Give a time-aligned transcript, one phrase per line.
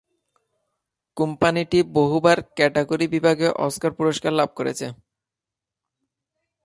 [1.17, 4.85] কোম্পানিটি বহুবার কারিগরি বিভাগে অস্কার পুরস্কার লাভ করেছে।